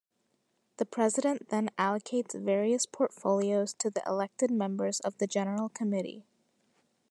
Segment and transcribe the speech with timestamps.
[0.77, 6.25] The president then allocates various portfolios to the elected members of the general committee.